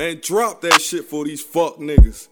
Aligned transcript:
Man, 0.00 0.18
drop 0.22 0.62
that 0.62 0.80
shit 0.80 1.04
for 1.04 1.26
these 1.26 1.42
fuck 1.42 1.76
niggas. 1.76 2.28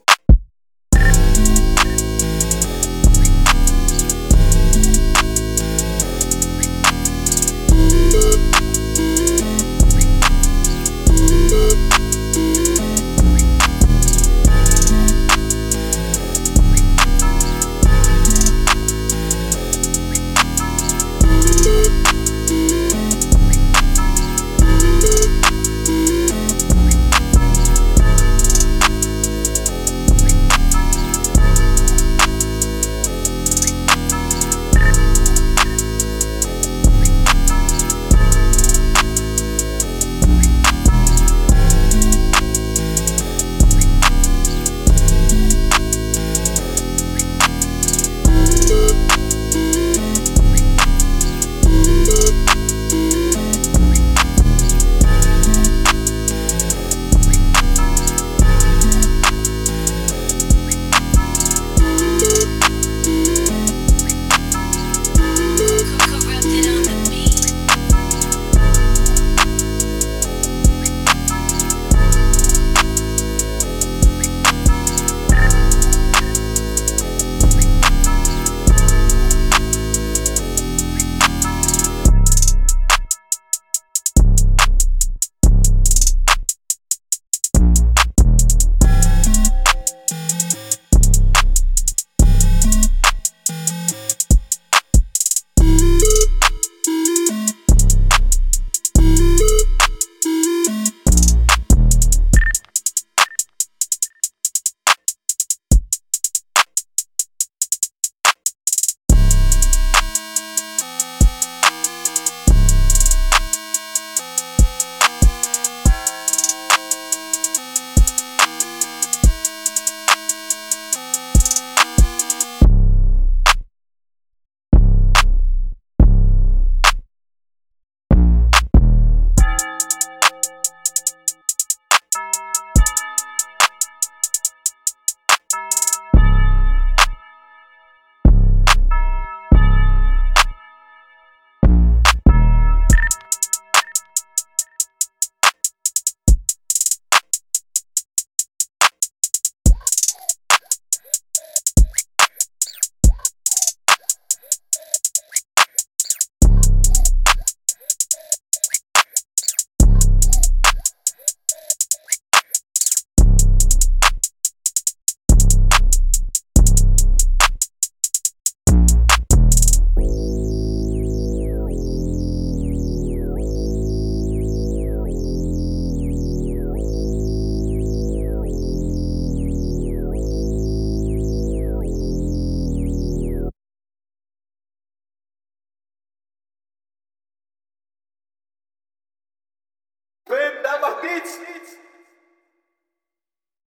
It's 191.11 191.48